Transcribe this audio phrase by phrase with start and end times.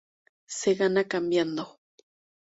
[0.47, 1.79] Se gana cambiando.